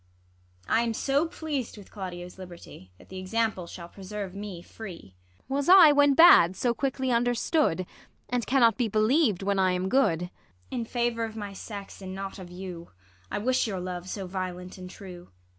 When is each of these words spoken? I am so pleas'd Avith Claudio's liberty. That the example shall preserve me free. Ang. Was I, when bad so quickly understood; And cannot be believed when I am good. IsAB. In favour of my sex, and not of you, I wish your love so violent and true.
I 0.67 0.81
am 0.81 0.95
so 0.95 1.27
pleas'd 1.27 1.75
Avith 1.75 1.91
Claudio's 1.91 2.39
liberty. 2.39 2.91
That 2.97 3.09
the 3.09 3.19
example 3.19 3.67
shall 3.67 3.87
preserve 3.87 4.33
me 4.33 4.63
free. 4.63 5.15
Ang. 5.41 5.45
Was 5.57 5.69
I, 5.69 5.91
when 5.91 6.15
bad 6.15 6.55
so 6.55 6.73
quickly 6.73 7.11
understood; 7.11 7.85
And 8.27 8.47
cannot 8.47 8.77
be 8.77 8.87
believed 8.87 9.43
when 9.43 9.59
I 9.59 9.73
am 9.73 9.89
good. 9.89 10.21
IsAB. 10.23 10.29
In 10.71 10.85
favour 10.85 11.23
of 11.23 11.35
my 11.35 11.53
sex, 11.53 12.01
and 12.01 12.15
not 12.15 12.39
of 12.39 12.49
you, 12.49 12.89
I 13.29 13.37
wish 13.37 13.67
your 13.67 13.79
love 13.79 14.09
so 14.09 14.25
violent 14.25 14.79
and 14.79 14.89
true. 14.89 15.29